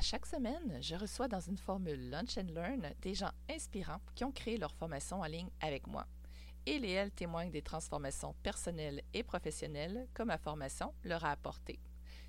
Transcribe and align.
À 0.00 0.02
chaque 0.02 0.24
semaine, 0.24 0.78
je 0.80 0.94
reçois 0.94 1.28
dans 1.28 1.40
une 1.40 1.58
formule 1.58 2.08
Lunch 2.08 2.38
and 2.38 2.54
Learn 2.54 2.90
des 3.02 3.12
gens 3.12 3.32
inspirants 3.50 4.00
qui 4.14 4.24
ont 4.24 4.32
créé 4.32 4.56
leur 4.56 4.72
formation 4.72 5.20
en 5.20 5.26
ligne 5.26 5.50
avec 5.60 5.86
moi. 5.86 6.06
Ils 6.64 6.86
et 6.86 6.92
elles 6.92 7.10
témoignent 7.10 7.50
des 7.50 7.60
transformations 7.60 8.34
personnelles 8.42 9.02
et 9.12 9.22
professionnelles 9.22 10.08
que 10.14 10.22
ma 10.22 10.38
formation 10.38 10.94
leur 11.04 11.26
a 11.26 11.32
apportées. 11.32 11.80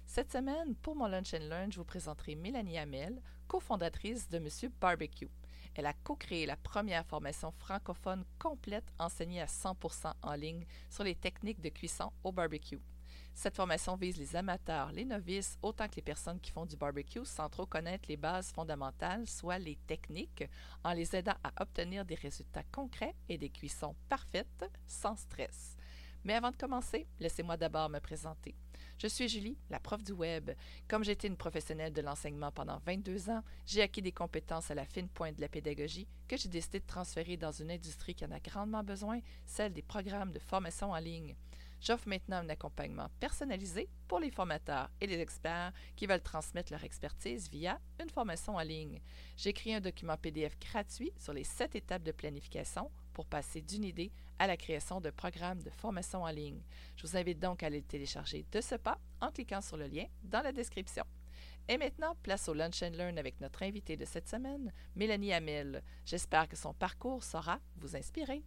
Cette 0.05 0.33
semaine, 0.33 0.75
pour 0.81 0.97
mon 0.97 1.07
Lunch 1.07 1.33
and 1.33 1.47
Learn, 1.47 1.71
je 1.71 1.77
vous 1.77 1.85
présenterai 1.85 2.35
Mélanie 2.35 2.77
Hamel, 2.77 3.21
cofondatrice 3.47 4.27
de 4.27 4.39
Monsieur 4.39 4.69
Barbecue. 4.81 5.31
Elle 5.73 5.85
a 5.85 5.93
co-créé 5.93 6.45
la 6.45 6.57
première 6.57 7.05
formation 7.05 7.53
francophone 7.53 8.25
complète 8.37 8.91
enseignée 8.99 9.39
à 9.39 9.45
100% 9.45 10.11
en 10.21 10.33
ligne 10.33 10.65
sur 10.89 11.05
les 11.05 11.15
techniques 11.15 11.61
de 11.61 11.69
cuisson 11.69 12.11
au 12.25 12.33
barbecue. 12.33 12.81
Cette 13.33 13.55
formation 13.55 13.95
vise 13.95 14.17
les 14.17 14.35
amateurs, 14.35 14.91
les 14.91 15.05
novices, 15.05 15.57
autant 15.61 15.87
que 15.87 15.95
les 15.95 16.01
personnes 16.01 16.39
qui 16.39 16.51
font 16.51 16.65
du 16.65 16.75
barbecue 16.75 17.25
sans 17.25 17.49
trop 17.49 17.65
connaître 17.65 18.07
les 18.07 18.17
bases 18.17 18.51
fondamentales, 18.51 19.27
soit 19.27 19.57
les 19.57 19.77
techniques, 19.87 20.43
en 20.83 20.93
les 20.93 21.15
aidant 21.15 21.37
à 21.43 21.61
obtenir 21.61 22.05
des 22.05 22.15
résultats 22.15 22.63
concrets 22.71 23.15
et 23.29 23.37
des 23.37 23.49
cuissons 23.49 23.95
parfaites 24.09 24.69
sans 24.85 25.15
stress. 25.15 25.75
Mais 26.23 26.35
avant 26.35 26.51
de 26.51 26.57
commencer, 26.57 27.07
laissez-moi 27.19 27.57
d'abord 27.57 27.89
me 27.89 27.99
présenter. 27.99 28.55
Je 28.99 29.07
suis 29.07 29.27
Julie, 29.27 29.57
la 29.71 29.79
prof 29.79 30.03
du 30.03 30.11
web. 30.11 30.51
Comme 30.87 31.03
j'ai 31.03 31.13
été 31.13 31.27
une 31.27 31.37
professionnelle 31.37 31.93
de 31.93 32.01
l'enseignement 32.01 32.51
pendant 32.51 32.77
22 32.85 33.31
ans, 33.31 33.41
j'ai 33.65 33.81
acquis 33.81 34.03
des 34.03 34.11
compétences 34.11 34.69
à 34.69 34.75
la 34.75 34.85
fine 34.85 35.09
pointe 35.09 35.37
de 35.37 35.41
la 35.41 35.47
pédagogie 35.47 36.07
que 36.27 36.37
j'ai 36.37 36.49
décidé 36.49 36.79
de 36.79 36.85
transférer 36.85 37.37
dans 37.37 37.51
une 37.51 37.71
industrie 37.71 38.13
qui 38.13 38.25
en 38.25 38.31
a 38.31 38.39
grandement 38.39 38.83
besoin, 38.83 39.19
celle 39.47 39.73
des 39.73 39.81
programmes 39.81 40.31
de 40.31 40.37
formation 40.37 40.91
en 40.91 40.99
ligne. 40.99 41.35
J'offre 41.81 42.07
maintenant 42.07 42.37
un 42.37 42.49
accompagnement 42.49 43.09
personnalisé 43.19 43.89
pour 44.07 44.19
les 44.19 44.29
formateurs 44.29 44.91
et 45.01 45.07
les 45.07 45.19
experts 45.19 45.73
qui 45.95 46.05
veulent 46.05 46.21
transmettre 46.21 46.71
leur 46.71 46.83
expertise 46.83 47.49
via 47.49 47.79
une 47.99 48.11
formation 48.11 48.55
en 48.55 48.61
ligne. 48.61 49.01
J'ai 49.35 49.51
créé 49.51 49.73
un 49.73 49.81
document 49.81 50.15
PDF 50.15 50.57
gratuit 50.59 51.11
sur 51.17 51.33
les 51.33 51.43
sept 51.43 51.75
étapes 51.75 52.03
de 52.03 52.11
planification 52.11 52.91
pour 53.13 53.25
passer 53.25 53.61
d'une 53.61 53.83
idée 53.83 54.11
à 54.37 54.45
la 54.45 54.57
création 54.57 55.01
de 55.01 55.09
programmes 55.09 55.63
de 55.63 55.71
formation 55.71 56.21
en 56.21 56.29
ligne. 56.29 56.61
Je 56.97 57.07
vous 57.07 57.17
invite 57.17 57.39
donc 57.39 57.63
à 57.63 57.65
aller 57.65 57.79
le 57.79 57.85
télécharger 57.85 58.45
de 58.51 58.61
ce 58.61 58.75
pas 58.75 58.99
en 59.19 59.31
cliquant 59.31 59.61
sur 59.61 59.77
le 59.77 59.87
lien 59.87 60.05
dans 60.21 60.41
la 60.41 60.51
description. 60.51 61.03
Et 61.67 61.77
maintenant, 61.77 62.15
place 62.21 62.47
au 62.47 62.53
Lunch 62.53 62.83
and 62.83 62.91
Learn 62.91 63.17
avec 63.17 63.39
notre 63.41 63.63
invitée 63.63 63.97
de 63.97 64.05
cette 64.05 64.27
semaine, 64.27 64.71
Mélanie 64.95 65.33
Hamel. 65.33 65.83
J'espère 66.05 66.47
que 66.47 66.55
son 66.55 66.73
parcours 66.73 67.23
saura 67.23 67.59
vous 67.77 67.95
inspirer. 67.95 68.43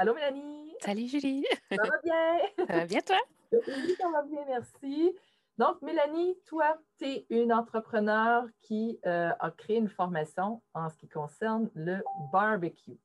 Allô 0.00 0.14
Mélanie? 0.14 0.74
Salut 0.82 1.08
Julie. 1.08 1.44
Ça 1.68 1.76
va 1.76 1.98
bien? 2.02 2.38
Ça 2.66 2.72
va 2.72 2.86
bien 2.86 3.00
toi? 3.02 3.18
Oui, 3.52 3.96
ça 4.00 4.08
va 4.08 4.22
bien, 4.22 4.42
merci. 4.48 5.14
Donc, 5.58 5.82
Mélanie, 5.82 6.38
toi, 6.46 6.78
tu 6.96 7.04
es 7.04 7.26
une 7.28 7.52
entrepreneur 7.52 8.46
qui 8.62 8.98
euh, 9.04 9.30
a 9.38 9.50
créé 9.50 9.76
une 9.76 9.90
formation 9.90 10.62
en 10.72 10.88
ce 10.88 10.96
qui 10.96 11.06
concerne 11.06 11.68
le 11.74 12.02
barbecue. 12.32 12.98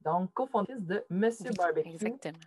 Donc, 0.00 0.32
cofondatrice 0.32 0.84
de 0.84 1.04
Monsieur 1.08 1.52
Barbecue. 1.52 1.90
Exactement. 1.90 2.38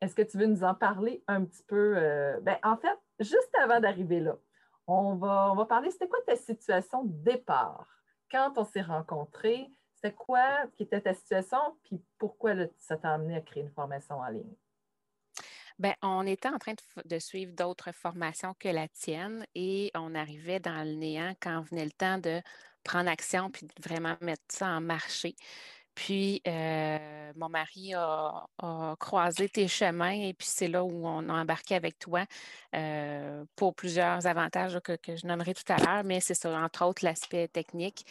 Est-ce 0.00 0.14
que 0.14 0.22
tu 0.22 0.38
veux 0.38 0.46
nous 0.46 0.62
en 0.62 0.76
parler 0.76 1.24
un 1.26 1.44
petit 1.44 1.64
peu? 1.64 1.94
Euh, 1.96 2.38
ben, 2.42 2.56
en 2.62 2.76
fait, 2.76 3.00
juste 3.18 3.50
avant 3.60 3.80
d'arriver 3.80 4.20
là, 4.20 4.36
on 4.86 5.16
va, 5.16 5.50
on 5.50 5.56
va 5.56 5.64
parler, 5.64 5.90
c'était 5.90 6.06
quoi 6.06 6.20
ta 6.24 6.36
situation 6.36 7.02
de 7.02 7.24
départ? 7.24 7.88
Quand 8.30 8.52
on 8.58 8.64
s'est 8.64 8.80
rencontrés, 8.80 9.72
c'était 10.02 10.14
quoi 10.14 10.66
qui 10.76 10.84
était 10.84 11.00
ta 11.00 11.14
situation, 11.14 11.58
puis 11.84 12.00
pourquoi 12.18 12.54
ça 12.78 12.96
t'a 12.96 13.14
amené 13.14 13.36
à 13.36 13.40
créer 13.40 13.62
une 13.62 13.70
formation 13.70 14.18
en 14.18 14.28
ligne? 14.28 14.54
Bien, 15.78 15.94
on 16.02 16.26
était 16.26 16.48
en 16.48 16.58
train 16.58 16.74
de, 17.06 17.18
suivre 17.18 17.52
d'autres 17.52 17.92
formations 17.92 18.54
que 18.58 18.68
la 18.68 18.86
tienne 18.88 19.46
et 19.54 19.90
on 19.94 20.14
arrivait 20.14 20.60
dans 20.60 20.84
le 20.84 20.94
néant 20.94 21.32
quand 21.40 21.62
venait 21.62 21.86
le 21.86 21.90
temps 21.90 22.18
de 22.18 22.42
prendre 22.84 23.08
action 23.08 23.50
puis 23.50 23.66
de 23.66 23.88
vraiment 23.88 24.16
mettre 24.20 24.42
ça 24.48 24.66
en 24.68 24.80
marché. 24.82 25.36
Puis, 25.94 26.40
euh, 26.46 27.32
mon 27.36 27.48
mari 27.48 27.94
a, 27.94 28.46
croisé 28.98 29.48
tes 29.48 29.68
chemins 29.68 30.12
et 30.12 30.34
puis 30.34 30.46
c'est 30.46 30.68
là 30.68 30.84
où 30.84 31.06
on 31.06 31.28
a 31.28 31.32
embarqué 31.32 31.74
avec 31.74 31.98
toi 31.98 32.24
euh, 32.74 33.44
pour 33.56 33.74
plusieurs 33.74 34.26
avantages 34.26 34.78
que, 34.80 34.96
je 35.06 35.26
nommerai 35.26 35.54
tout 35.54 35.70
à 35.72 35.76
l'heure, 35.78 36.04
mais 36.04 36.20
c'est 36.20 36.34
ça, 36.34 36.50
entre 36.58 36.84
autres, 36.86 37.04
l'aspect 37.04 37.48
technique, 37.48 38.06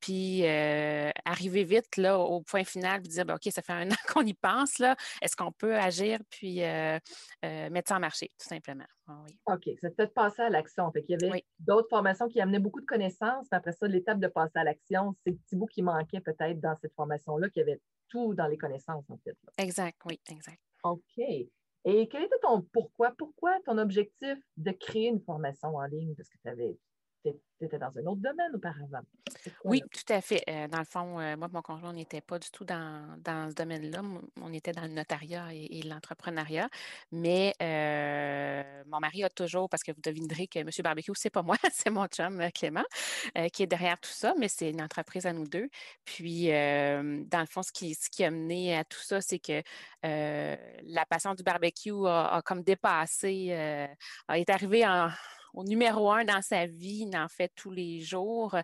puis 0.00 0.46
euh, 0.46 1.10
arriver 1.24 1.64
vite 1.64 1.96
là, 1.96 2.18
au 2.18 2.42
point 2.42 2.64
final, 2.64 3.00
puis 3.00 3.10
dire 3.10 3.24
ben, 3.24 3.34
OK, 3.34 3.52
ça 3.52 3.62
fait 3.62 3.72
un 3.72 3.90
an 3.90 3.96
qu'on 4.08 4.22
y 4.22 4.34
pense, 4.34 4.78
là. 4.78 4.96
Est-ce 5.22 5.36
qu'on 5.36 5.52
peut 5.52 5.76
agir 5.76 6.20
puis 6.30 6.62
euh, 6.62 6.98
euh, 7.44 7.70
mettre 7.70 7.88
ça 7.88 7.96
en 7.96 8.00
marché, 8.00 8.30
tout 8.38 8.48
simplement? 8.48 8.86
Ah 9.08 9.24
OK, 9.46 9.68
c'est 9.80 9.94
peut-être 9.94 10.14
passer 10.14 10.42
à 10.42 10.50
l'action. 10.50 10.92
Il 10.94 11.04
y 11.08 11.14
avait 11.14 11.44
d'autres 11.58 11.88
formations 11.88 12.28
qui 12.28 12.40
amenaient 12.40 12.58
beaucoup 12.58 12.80
de 12.80 12.86
connaissances, 12.86 13.46
mais 13.50 13.58
après 13.58 13.72
ça, 13.72 13.86
l'étape 13.86 14.18
de 14.18 14.28
passer 14.28 14.58
à 14.58 14.64
l'action, 14.64 15.14
c'est 15.24 15.30
le 15.30 15.36
petit 15.36 15.56
bout 15.56 15.66
qui 15.66 15.82
manquait 15.82 16.20
peut-être 16.20 16.60
dans 16.60 16.76
cette 16.80 16.94
formation-là, 16.94 17.48
qui 17.50 17.60
avait 17.60 17.80
tout 18.08 18.34
dans 18.34 18.46
les 18.46 18.58
connaissances, 18.58 19.04
en 19.08 19.18
fait. 19.18 19.36
Exact, 19.58 19.98
oui, 20.06 20.20
exact. 20.28 20.60
OK. 20.82 21.18
Et 21.88 22.08
quel 22.08 22.24
était 22.24 22.38
ton 22.42 22.62
pourquoi? 22.72 23.12
Pourquoi 23.16 23.58
ton 23.64 23.78
objectif 23.78 24.38
de 24.56 24.70
créer 24.72 25.06
une 25.06 25.20
formation 25.20 25.76
en 25.76 25.84
ligne? 25.84 26.14
Parce 26.16 26.28
que 26.28 26.36
tu 26.42 26.48
avais 26.48 26.76
étais 27.60 27.78
dans 27.78 27.96
un 27.98 28.06
autre 28.06 28.20
domaine 28.20 28.54
auparavant. 28.54 29.02
Oui, 29.64 29.82
tout 29.92 30.12
à 30.12 30.20
fait. 30.20 30.42
Euh, 30.48 30.68
dans 30.68 30.78
le 30.78 30.84
fond, 30.84 31.20
euh, 31.20 31.36
moi 31.36 31.48
et 31.48 31.54
mon 31.54 31.62
conjoint, 31.62 31.90
on 31.90 31.94
n'était 31.94 32.20
pas 32.20 32.38
du 32.38 32.50
tout 32.50 32.64
dans, 32.64 33.16
ce 33.24 33.54
domaine-là. 33.54 34.02
On 34.40 34.52
était 34.52 34.72
dans 34.72 34.82
le 34.82 34.88
notariat 34.88 35.52
et, 35.52 35.82
l'entrepreneuriat. 35.82 36.68
Mais 37.12 37.54
euh, 37.62 38.82
mon 38.86 38.98
mari 38.98 39.24
a 39.24 39.30
toujours, 39.30 39.68
parce 39.68 39.82
que 39.82 39.92
vous 39.92 40.00
devinerez 40.02 40.46
que 40.46 40.58
M. 40.58 40.68
Barbecue, 40.82 41.12
c'est 41.14 41.30
pas 41.30 41.42
moi, 41.42 41.56
c'est 41.72 41.90
mon 41.90 42.06
chum 42.06 42.42
Clément, 42.52 42.84
qui 43.52 43.62
est 43.62 43.66
derrière 43.66 43.98
tout 44.00 44.10
ça, 44.10 44.34
mais 44.38 44.48
c'est 44.48 44.70
une 44.70 44.82
entreprise 44.82 45.26
à 45.26 45.32
nous 45.32 45.46
deux. 45.46 45.68
Puis, 46.04 46.48
dans 46.48 47.40
le 47.40 47.46
fond, 47.46 47.62
ce 47.62 47.72
qui, 47.72 47.94
ce 47.94 48.10
qui 48.10 48.24
a 48.24 48.30
mené 48.30 48.76
à 48.76 48.84
tout 48.84 49.00
ça, 49.00 49.20
c'est 49.20 49.38
que 49.38 49.62
la 50.02 51.06
passion 51.08 51.34
du 51.34 51.42
barbecue 51.42 52.06
a, 52.06 52.36
a 52.36 52.42
comme 52.42 52.62
dépassé, 52.62 53.86
été 54.28 54.52
arrivée 54.52 54.86
en 54.86 55.08
au 55.54 55.64
numéro 55.64 56.10
un 56.10 56.24
dans 56.24 56.42
sa 56.42 56.66
vie, 56.66 57.06
il 57.08 57.16
en 57.16 57.28
fait 57.28 57.52
tous 57.54 57.70
les 57.70 58.00
jours. 58.00 58.54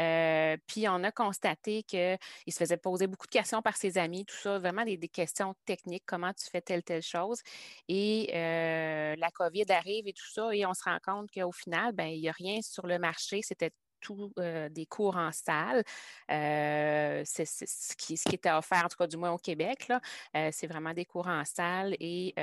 Euh, 0.00 0.56
puis 0.66 0.88
on 0.88 1.02
a 1.04 1.12
constaté 1.12 1.82
qu'il 1.82 2.18
se 2.48 2.58
faisait 2.58 2.76
poser 2.76 3.06
beaucoup 3.06 3.26
de 3.26 3.32
questions 3.32 3.62
par 3.62 3.76
ses 3.76 3.98
amis, 3.98 4.24
tout 4.24 4.36
ça, 4.36 4.58
vraiment 4.58 4.84
des, 4.84 4.98
questions 5.08 5.54
techniques, 5.64 6.04
comment 6.06 6.32
tu 6.32 6.46
fais 6.50 6.60
telle, 6.60 6.82
telle 6.82 7.02
chose. 7.02 7.40
Et 7.88 8.30
euh, 8.34 9.16
la 9.16 9.30
COVID 9.30 9.64
arrive 9.70 10.06
et 10.06 10.12
tout 10.12 10.30
ça, 10.30 10.54
et 10.54 10.66
on 10.66 10.74
se 10.74 10.84
rend 10.84 10.98
compte 11.04 11.30
qu'au 11.32 11.52
final, 11.52 11.92
ben, 11.92 12.06
il 12.06 12.20
n'y 12.20 12.28
a 12.28 12.32
rien 12.32 12.60
sur 12.62 12.86
le 12.86 12.98
marché. 12.98 13.40
C'était 13.42 13.72
tout 14.00 14.32
euh, 14.38 14.68
des 14.68 14.86
cours 14.86 15.16
en 15.16 15.32
salle. 15.32 15.84
Euh, 16.30 17.22
c'est 17.24 17.44
ce 17.44 17.96
qui, 17.96 18.14
était 18.32 18.50
offert, 18.50 18.84
en 18.84 18.88
tout 18.88 18.96
cas 18.96 19.06
du 19.06 19.16
moins 19.16 19.32
au 19.32 19.38
Québec. 19.38 19.88
Euh, 20.36 20.50
c'est 20.52 20.66
vraiment 20.66 20.92
des 20.92 21.04
cours 21.04 21.28
en 21.28 21.44
salle 21.44 21.96
et 22.00 22.34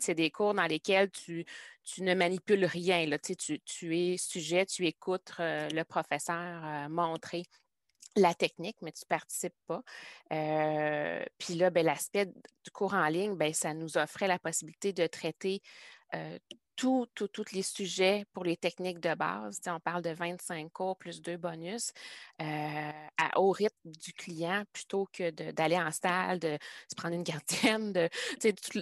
c'est 0.00 0.14
des 0.14 0.30
cours 0.30 0.54
dans 0.54 0.66
lesquels 0.66 1.10
tu, 1.10 1.44
tu 1.84 2.02
ne 2.02 2.14
manipules 2.14 2.64
rien. 2.64 3.06
Là. 3.06 3.18
Tu, 3.18 3.36
tu, 3.36 3.60
tu 3.60 3.96
es 3.96 4.16
sujet, 4.16 4.66
tu 4.66 4.86
écoutes 4.86 5.32
le 5.38 5.82
professeur 5.82 6.88
montrer 6.88 7.44
la 8.16 8.34
technique, 8.34 8.76
mais 8.82 8.92
tu 8.92 9.02
ne 9.04 9.08
participes 9.08 9.54
pas. 9.66 9.82
puis 11.38 11.54
là, 11.54 11.70
ben, 11.70 11.84
l'aspect 11.84 12.26
du 12.26 12.70
cours 12.72 12.94
en 12.94 13.06
ligne, 13.08 13.36
ben, 13.36 13.52
ça 13.52 13.74
nous 13.74 13.96
offrait 13.98 14.28
la 14.28 14.38
possibilité 14.38 14.92
de 14.92 15.06
traiter 15.06 15.62
tous 16.78 17.52
les 17.52 17.62
sujets 17.62 18.24
pour 18.32 18.44
les 18.44 18.56
techniques 18.56 19.00
de 19.00 19.14
base. 19.14 19.60
on 19.66 19.80
parle 19.80 20.02
de 20.02 20.10
25 20.10 20.72
cours 20.72 20.96
plus 20.96 21.20
deux 21.20 21.36
bonus 21.36 21.92
euh, 22.40 22.90
au 23.34 23.50
rythme 23.50 23.90
du 23.90 24.12
client 24.12 24.62
plutôt 24.72 25.08
que 25.12 25.30
d'aller 25.50 25.76
en 25.76 25.90
salle, 25.90 26.38
de 26.38 26.56
se 26.88 26.94
prendre 26.94 27.14
une 27.14 27.24
gardienne, 27.24 27.92
de, 27.92 28.08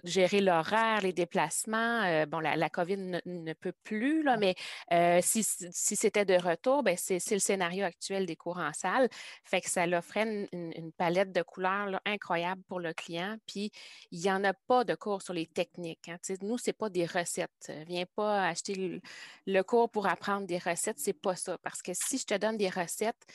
gérer 0.05 0.41
l'horaire, 0.41 1.01
les 1.01 1.15
déplacements. 1.15 2.03
Euh, 2.05 2.27
bon, 2.27 2.41
la, 2.41 2.69
COVID 2.69 3.21
ne, 3.25 3.53
peut 3.55 3.73
plus, 3.83 4.23
là, 4.23 4.37
mais 4.37 4.55
euh, 4.93 5.21
si, 5.23 5.43
c'était 5.43 6.27
de 6.27 6.35
retour, 6.35 6.83
ben 6.83 6.97
c'est 6.99 7.31
le 7.31 7.39
scénario 7.39 7.85
actuel 7.85 8.27
des 8.27 8.37
cours 8.37 8.59
en 8.59 8.73
salle. 8.75 9.09
Fait 9.45 9.63
que 9.63 9.71
ça 9.71 9.87
l'offrait 9.87 10.49
une, 10.53 10.93
palette 10.99 11.33
de 11.33 11.43
couleurs 11.43 12.01
incroyable 12.05 12.63
pour 12.69 12.81
le 12.81 12.93
client. 12.93 13.37
Puis, 13.47 13.71
il 14.11 14.21
n'y 14.21 14.31
en 14.31 14.45
a 14.45 14.53
pas 14.53 14.85
de 14.85 14.95
cours 14.95 15.23
sur 15.23 15.33
les 15.33 15.47
techniques. 15.47 16.09
Hein. 16.09 16.17
Nous, 16.43 16.59
ce 16.59 16.69
n'est 16.69 16.75
pas 16.75 16.91
des 16.91 17.07
recettes 17.07 17.71
viens 17.87 18.07
pas 18.07 18.49
acheter 18.49 19.01
le, 19.47 19.63
cours 19.63 19.91
pour 19.91 20.07
apprendre 20.07 20.47
des 20.47 20.59
recettes, 20.59 20.99
c'est 20.99 21.13
pas 21.13 21.37
ça. 21.37 21.59
Parce 21.59 21.83
que 21.83 21.93
si 21.95 22.19
je 22.19 22.27
te 22.27 22.37
donne 22.37 22.57
des 22.57 22.69
recettes, 22.69 23.27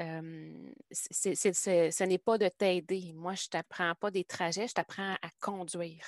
euh, 0.00 0.72
ce 0.90 2.04
n'est 2.04 2.18
pas 2.18 2.38
de 2.38 2.48
t'aider. 2.48 3.12
Moi, 3.14 3.34
je 3.34 3.46
ne 3.46 3.50
t'apprends 3.50 3.94
pas 3.94 4.10
des 4.10 4.24
trajets, 4.24 4.68
je 4.68 4.74
t'apprends 4.74 5.14
à 5.14 5.30
conduire. 5.40 6.04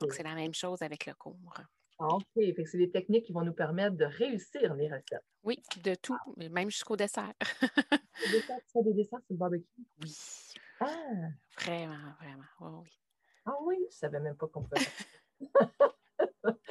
Donc, 0.00 0.12
c'est 0.12 0.22
la 0.22 0.34
même 0.34 0.54
chose 0.54 0.82
avec 0.82 1.06
le 1.06 1.14
cours. 1.14 1.60
OK. 2.00 2.22
c'est 2.36 2.78
des 2.78 2.90
techniques 2.90 3.26
qui 3.26 3.32
vont 3.32 3.42
nous 3.42 3.52
permettre 3.52 3.96
de 3.96 4.04
réussir 4.04 4.74
les 4.74 4.88
recettes. 4.88 5.24
Oui, 5.42 5.60
de 5.82 5.94
tout, 5.96 6.16
même 6.36 6.70
jusqu'au 6.70 6.96
dessert. 6.96 7.32
Tu 7.40 8.40
fais 8.72 8.82
des 8.82 8.94
desserts 8.94 9.20
sur 9.24 9.32
le 9.32 9.36
barbecue? 9.36 9.66
Oui. 10.02 10.16
Ah! 10.80 10.86
Vraiment, 11.56 12.12
vraiment. 12.20 12.80
oui. 12.82 12.90
Ah 13.44 13.56
oui, 13.62 13.76
je 13.80 13.84
ne 13.86 13.90
savais 13.90 14.20
même 14.20 14.36
pas 14.36 14.46
qu'on 14.46 14.62
pouvait. 14.62 14.86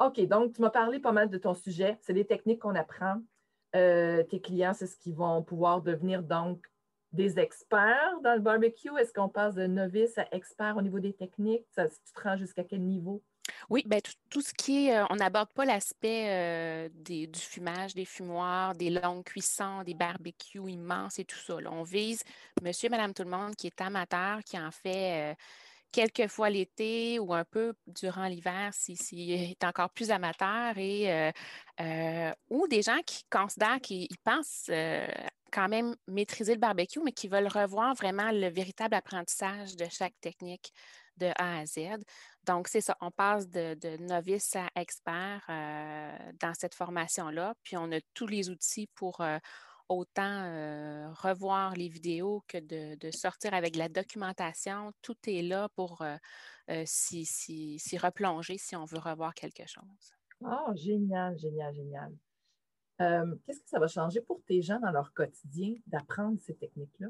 OK, 0.00 0.20
donc 0.26 0.54
tu 0.54 0.62
m'as 0.62 0.70
parlé 0.70 1.00
pas 1.00 1.12
mal 1.12 1.28
de 1.28 1.38
ton 1.38 1.54
sujet. 1.54 1.98
C'est 2.02 2.12
des 2.12 2.26
techniques 2.26 2.60
qu'on 2.60 2.74
apprend. 2.74 3.20
Euh, 3.74 4.22
tes 4.22 4.40
clients, 4.40 4.72
c'est 4.72 4.86
ce 4.86 4.96
qu'ils 4.96 5.14
vont 5.14 5.42
pouvoir 5.42 5.82
devenir 5.82 6.22
donc 6.22 6.64
des 7.12 7.38
experts 7.38 8.20
dans 8.22 8.34
le 8.34 8.40
barbecue. 8.40 8.96
Est-ce 8.98 9.12
qu'on 9.12 9.28
passe 9.28 9.54
de 9.54 9.66
novice 9.66 10.16
à 10.18 10.26
expert 10.32 10.76
au 10.76 10.82
niveau 10.82 11.00
des 11.00 11.12
techniques? 11.12 11.64
Tu 11.76 11.82
te 12.14 12.20
rends 12.22 12.36
jusqu'à 12.36 12.64
quel 12.64 12.82
niveau? 12.82 13.22
Oui, 13.70 13.82
ben, 13.86 14.00
tout, 14.30 14.40
ce 14.40 14.54
qui 14.54 14.86
est, 14.86 14.96
euh, 14.96 15.04
on 15.10 15.16
n'aborde 15.16 15.52
pas 15.52 15.64
l'aspect 15.64 16.26
euh, 16.28 16.88
du 16.92 17.28
fumage, 17.34 17.94
des 17.94 18.04
fumoirs, 18.04 18.74
des 18.74 18.90
longues 18.90 19.24
cuissons, 19.24 19.82
des 19.84 19.94
barbecues 19.94 20.70
immenses 20.70 21.18
et 21.18 21.24
tout 21.24 21.38
ça. 21.38 21.56
On 21.70 21.82
vise 21.82 22.22
monsieur, 22.62 22.88
madame, 22.88 23.12
tout 23.12 23.24
le 23.24 23.30
monde 23.30 23.56
qui 23.56 23.66
est 23.66 23.80
amateur, 23.80 24.42
qui 24.44 24.58
en 24.58 24.70
fait 24.70 25.36
quelques 25.92 26.28
fois 26.28 26.50
l'été 26.50 27.18
ou 27.18 27.34
un 27.34 27.44
peu 27.44 27.74
durant 27.86 28.26
l'hiver 28.26 28.72
s'il 28.72 29.30
est 29.30 29.64
encore 29.64 29.90
plus 29.90 30.10
amateur 30.10 30.76
et 30.76 31.12
euh, 31.12 31.32
euh, 31.80 32.32
ou 32.50 32.66
des 32.68 32.82
gens 32.82 33.00
qui 33.06 33.24
considèrent 33.30 33.80
qu'ils 33.80 34.08
pensent 34.24 34.66
euh, 34.70 35.06
quand 35.52 35.68
même 35.68 35.96
maîtriser 36.06 36.54
le 36.54 36.60
barbecue, 36.60 37.00
mais 37.02 37.12
qui 37.12 37.28
veulent 37.28 37.48
revoir 37.48 37.94
vraiment 37.94 38.30
le 38.30 38.48
véritable 38.48 38.94
apprentissage 38.94 39.76
de 39.76 39.86
chaque 39.90 40.14
technique 40.20 40.72
de 41.16 41.30
A 41.36 41.60
à 41.60 41.66
Z. 41.66 41.80
Donc, 42.44 42.68
c'est 42.68 42.82
ça, 42.82 42.96
on 43.00 43.10
passe 43.10 43.48
de 43.48 43.96
novice 43.96 44.54
à 44.56 44.68
expert 44.76 45.42
dans 45.48 46.54
cette 46.54 46.74
formation-là, 46.74 47.54
puis 47.62 47.76
on 47.76 47.90
a 47.92 47.98
tous 48.14 48.26
les 48.26 48.50
outils 48.50 48.88
pour 48.94 49.22
autant 49.88 50.44
euh, 50.44 51.10
revoir 51.12 51.74
les 51.74 51.88
vidéos 51.88 52.44
que 52.46 52.58
de, 52.58 53.10
sortir 53.10 53.54
avec 53.54 53.76
la 53.76 53.88
documentation. 53.88 54.92
Tout 55.02 55.16
est 55.26 55.42
là 55.42 55.68
pour 55.74 56.02
euh, 56.02 56.82
s'y 56.84 57.98
replonger 58.00 58.58
si 58.58 58.76
on 58.76 58.84
veut 58.84 58.98
revoir 58.98 59.34
quelque 59.34 59.66
chose. 59.66 60.12
Oh, 60.40 60.72
génial, 60.74 61.38
génial, 61.38 61.74
génial. 61.74 62.12
Qu'est-ce 62.98 63.60
que 63.60 63.68
ça 63.68 63.78
va 63.78 63.86
changer 63.86 64.20
pour 64.20 64.42
tes 64.44 64.60
gens 64.60 64.80
dans 64.80 64.90
leur 64.90 65.12
quotidien 65.12 65.74
d'apprendre 65.86 66.38
ces 66.40 66.54
techniques-là? 66.56 67.08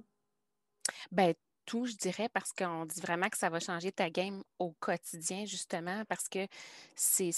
Bien, 1.10 1.32
tout, 1.68 1.84
je 1.84 1.96
dirais, 1.96 2.30
parce 2.30 2.54
qu'on 2.54 2.86
dit 2.86 2.98
vraiment 2.98 3.28
que 3.28 3.36
ça 3.36 3.50
va 3.50 3.60
changer 3.60 3.92
ta 3.92 4.08
game 4.08 4.42
au 4.58 4.72
quotidien, 4.80 5.44
justement, 5.44 6.02
parce 6.08 6.26
que 6.26 6.46
c'est 6.94 7.30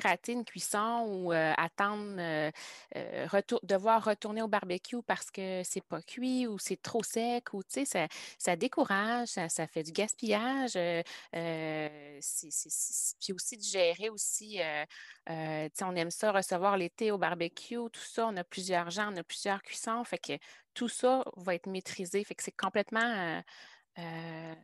rater 0.00 0.32
une 0.32 0.44
cuisson 0.44 1.04
ou 1.08 1.32
euh, 1.32 1.52
attendre, 1.56 2.14
euh, 2.20 2.52
euh, 2.94 3.40
devoir 3.64 4.04
retourner 4.04 4.40
au 4.40 4.46
barbecue 4.46 5.02
parce 5.04 5.32
que 5.32 5.62
c'est 5.64 5.84
pas 5.84 6.00
cuit 6.00 6.46
ou 6.46 6.60
c'est 6.60 6.80
trop 6.80 7.02
sec 7.02 7.52
ou, 7.54 7.64
tu 7.64 7.84
sais, 7.84 7.84
ça, 7.84 8.06
ça, 8.38 8.54
décourage, 8.54 9.30
ça, 9.30 9.66
fait 9.66 9.82
du 9.82 9.90
gaspillage. 9.90 10.78
puis 11.32 13.32
aussi 13.32 13.56
de 13.56 13.64
gérer 13.64 14.10
aussi, 14.10 14.60
on 15.26 15.96
aime 15.96 16.12
ça, 16.12 16.30
recevoir 16.30 16.76
l'été 16.76 17.10
au 17.10 17.18
barbecue, 17.18 17.90
tout 17.92 18.00
ça, 18.00 18.28
on 18.28 18.36
a 18.36 18.44
plusieurs 18.44 18.90
gens, 18.90 19.12
on 19.12 19.16
a 19.16 19.24
plusieurs 19.24 19.60
cuissons, 19.62 20.04
fait 20.04 20.18
que 20.18 20.38
tout 20.78 20.88
ça 20.88 21.24
va 21.36 21.56
être 21.56 21.66
maîtrisé. 21.66 22.22
Fait 22.22 22.36
que 22.36 22.42
c'est 22.44 22.56
complètement 22.56 23.00
euh, 23.00 23.40
euh, 23.98 24.54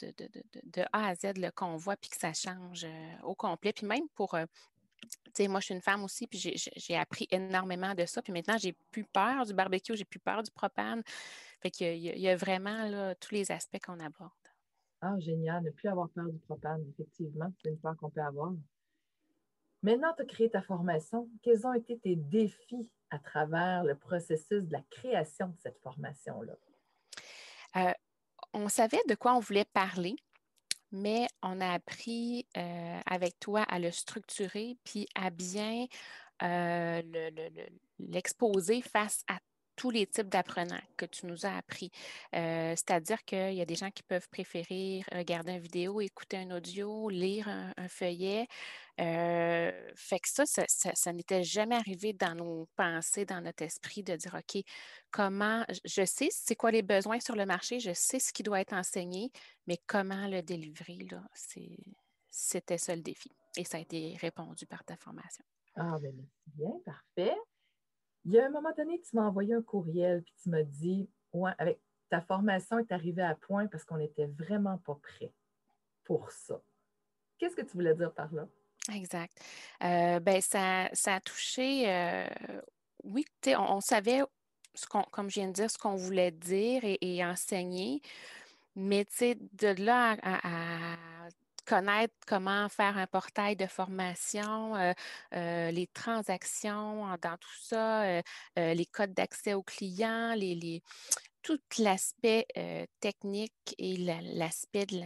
de, 0.00 0.82
A 0.92 1.06
à 1.10 1.14
Z 1.14 1.34
qu'on 1.54 1.76
voit 1.76 1.96
puis 1.96 2.10
que 2.10 2.16
ça 2.16 2.32
change 2.32 2.84
euh, 2.84 3.12
au 3.22 3.36
complet. 3.36 3.72
Puis 3.72 3.86
même 3.86 4.08
pour. 4.16 4.36
tu 4.36 5.08
sais, 5.34 5.46
moi, 5.46 5.60
je 5.60 5.66
suis 5.66 5.74
une 5.74 5.80
femme 5.80 6.02
aussi, 6.02 6.26
puis 6.26 6.40
j'ai 6.76 6.96
appris 6.96 7.28
énormément 7.30 7.94
de 7.94 8.04
ça. 8.06 8.22
Puis 8.22 8.32
maintenant, 8.32 8.58
j'ai 8.58 8.76
plus 8.90 9.04
peur 9.04 9.46
du 9.46 9.54
barbecue, 9.54 9.96
j'ai 9.96 10.04
plus 10.04 10.18
peur 10.18 10.42
du 10.42 10.50
propane. 10.50 11.04
Fait 11.60 11.70
qu'il 11.70 11.96
y, 11.96 12.18
y, 12.18 12.28
a 12.28 12.34
vraiment 12.34 13.14
tous 13.20 13.32
les 13.32 13.52
aspects 13.52 13.78
qu'on 13.86 14.00
aborde. 14.00 14.32
Ah, 15.00 15.14
génial, 15.20 15.62
ne 15.62 15.70
plus 15.70 15.88
avoir 15.88 16.08
peur 16.08 16.26
du 16.28 16.38
propane, 16.40 16.84
effectivement, 16.90 17.52
c'est 17.62 17.68
une 17.68 17.78
peur 17.78 17.96
qu'on 17.96 18.10
peut 18.10 18.20
avoir. 18.20 18.52
Maintenant, 19.82 20.12
tu 20.16 20.22
as 20.22 20.26
créé 20.26 20.50
ta 20.50 20.62
formation. 20.62 21.30
Quels 21.42 21.64
ont 21.68 21.74
été 21.74 21.96
tes 21.98 22.16
défis 22.16 22.90
à 23.10 23.18
travers 23.18 23.84
le 23.84 23.94
processus 23.94 24.64
de 24.64 24.72
la 24.72 24.82
création 24.90 25.48
de 25.48 25.56
cette 25.58 25.78
formation-là? 25.80 26.54
Euh, 27.76 27.92
on 28.52 28.68
savait 28.68 29.02
de 29.08 29.14
quoi 29.14 29.34
on 29.34 29.40
voulait 29.40 29.66
parler, 29.66 30.16
mais 30.92 31.26
on 31.42 31.60
a 31.60 31.72
appris 31.72 32.46
euh, 32.56 33.00
avec 33.06 33.38
toi 33.38 33.62
à 33.62 33.78
le 33.78 33.90
structurer 33.90 34.78
puis 34.84 35.06
à 35.14 35.30
bien 35.30 35.86
euh, 36.42 37.02
l'exposer 37.98 38.82
face 38.82 39.24
à 39.28 39.38
tous 39.76 39.90
les 39.90 40.06
types 40.06 40.28
d'apprenants 40.28 40.80
que 40.96 41.06
tu 41.06 41.26
nous 41.26 41.46
as 41.46 41.56
appris. 41.56 41.90
C'est-à-dire 42.32 43.24
qu'il 43.24 43.54
y 43.54 43.60
a 43.60 43.66
des 43.66 43.74
gens 43.74 43.90
qui 43.90 44.02
peuvent 44.02 44.28
préférer 44.30 45.02
regarder 45.12 45.52
une 45.52 45.60
vidéo, 45.60 46.00
écouter 46.00 46.38
un 46.38 46.50
audio, 46.50 47.08
lire 47.08 47.48
un 47.48 47.88
feuillet. 47.88 48.46
Euh, 48.98 49.72
fait 49.94 50.18
que 50.18 50.28
ça, 50.28 50.44
ça, 50.46 51.12
n'était 51.12 51.44
jamais 51.44 51.74
arrivé 51.74 52.14
dans 52.14 52.34
nos 52.34 52.66
pensées, 52.76 53.26
dans 53.26 53.42
notre 53.42 53.62
esprit, 53.62 54.02
de 54.02 54.16
dire, 54.16 54.34
OK, 54.34 54.62
comment, 55.10 55.64
je 55.84 56.04
sais 56.04 56.28
c'est 56.30 56.56
quoi 56.56 56.70
les 56.70 56.82
besoins 56.82 57.20
sur 57.20 57.36
le 57.36 57.44
marché, 57.44 57.78
je 57.78 57.92
sais 57.92 58.18
ce 58.18 58.32
qui 58.32 58.42
doit 58.42 58.60
être 58.60 58.72
enseigné, 58.72 59.30
mais 59.66 59.78
comment 59.86 60.26
le 60.28 60.40
délivrer, 60.42 60.98
là, 61.10 61.22
c'était 62.30 62.78
ça 62.78 62.96
le 62.96 63.02
défi. 63.02 63.30
Et 63.56 63.64
ça 63.64 63.76
a 63.78 63.80
été 63.80 64.16
répondu 64.20 64.66
par 64.66 64.84
ta 64.84 64.96
formation. 64.96 65.44
Ah, 65.74 65.98
bien, 66.00 66.12
bien, 66.46 66.70
parfait. 66.84 67.36
Il 68.26 68.32
y 68.32 68.40
a 68.40 68.46
un 68.46 68.50
moment 68.50 68.72
donné, 68.76 69.00
tu 69.00 69.14
m'as 69.14 69.22
envoyé 69.22 69.54
un 69.54 69.62
courriel, 69.62 70.22
puis 70.24 70.34
tu 70.42 70.50
m'as 70.50 70.64
dit, 70.64 71.08
ouais, 71.32 71.52
avec 71.58 71.80
ta 72.10 72.20
formation 72.20 72.78
est 72.80 72.90
arrivée 72.90 73.22
à 73.22 73.36
point 73.36 73.68
parce 73.68 73.84
qu'on 73.84 73.98
n'était 73.98 74.26
vraiment 74.26 74.78
pas 74.78 74.98
prêt 75.00 75.32
pour 76.02 76.32
ça. 76.32 76.60
Qu'est-ce 77.38 77.54
que 77.54 77.62
tu 77.62 77.72
voulais 77.74 77.94
dire 77.94 78.12
par 78.12 78.32
là? 78.34 78.48
Exact. 78.92 79.32
Euh, 79.84 80.18
ben, 80.18 80.40
ça, 80.40 80.88
ça 80.92 81.14
a 81.14 81.20
touché, 81.20 81.88
euh, 81.88 82.26
oui, 83.04 83.24
on, 83.46 83.76
on, 83.76 83.80
savait, 83.80 84.22
ce 84.74 84.86
comme 84.86 85.30
je 85.30 85.34
viens 85.40 85.48
de 85.48 85.52
dire, 85.52 85.70
ce 85.70 85.78
qu'on 85.78 85.94
voulait 85.94 86.32
dire 86.32 86.82
et, 86.84 87.24
enseigner, 87.24 88.02
mais 88.74 89.06
de 89.20 89.84
là 89.84 90.16
à, 90.22 90.96
connaître 91.66 92.14
comment 92.26 92.68
faire 92.68 92.96
un 92.96 93.06
portail 93.06 93.56
de 93.56 93.66
formation, 93.66 94.74
euh, 94.76 95.70
les 95.70 95.88
transactions 95.92 97.16
dans 97.20 97.36
tout 97.38 97.58
ça, 97.60 98.22
les 98.56 98.86
codes 98.86 99.14
d'accès 99.14 99.54
aux 99.54 99.62
clients, 99.62 100.34
les, 100.34 100.82
tout 101.46 101.60
l'aspect 101.78 102.44
euh, 102.56 102.84
technique 102.98 103.76
et 103.78 103.96
l'aspect 103.96 104.84
de, 104.84 104.98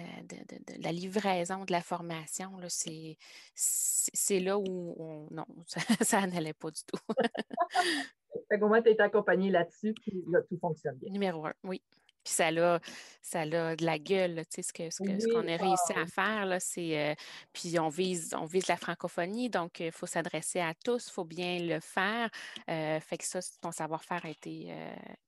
la, 0.82 0.90
livraison 0.90 1.66
de 1.66 1.70
la 1.72 1.82
formation, 1.82 2.52
c'est 2.66 4.40
là 4.40 4.58
où 4.58 5.28
non, 5.30 5.44
ça, 6.00 6.26
n'allait 6.26 6.54
pas 6.54 6.70
du 6.70 6.80
tout. 6.86 6.98
Au 8.62 8.68
moins, 8.68 8.80
tu 8.80 8.88
été 8.88 9.02
accompagné 9.02 9.50
là-dessus, 9.50 9.92
puis 9.92 10.24
là, 10.30 10.40
tout 10.48 10.56
fonctionne 10.58 10.96
bien. 10.96 11.12
Numéro 11.12 11.44
un, 11.44 11.52
oui. 11.62 11.82
Puis 12.30 12.36
ça 12.36 12.46
a, 12.46 12.78
ça 13.22 13.40
a 13.40 13.74
de 13.74 13.84
la 13.84 13.98
gueule, 13.98 14.36
tu 14.46 14.62
sais, 14.62 14.62
ce 14.62 14.72
qu'on 14.72 14.90
ce 15.18 15.36
a 15.36 15.56
réussi 15.56 15.92
à 15.96 16.06
faire, 16.06 16.56
c'est... 16.60 17.10
Euh, 17.10 17.14
puis 17.52 17.76
on 17.80 17.88
vise, 17.88 18.34
on 18.38 18.44
vise 18.44 18.68
la 18.68 18.76
francophonie, 18.76 19.50
donc 19.50 19.80
il 19.80 19.90
faut 19.90 20.06
s'adresser 20.06 20.60
à 20.60 20.72
tous, 20.74 21.08
il 21.08 21.10
faut 21.10 21.24
bien 21.24 21.58
le 21.58 21.80
faire. 21.80 22.30
Euh, 22.68 23.00
fait 23.00 23.18
que 23.18 23.24
ça, 23.24 23.40
ton 23.60 23.72
savoir-faire 23.72 24.24
a 24.24 24.30
été 24.30 24.72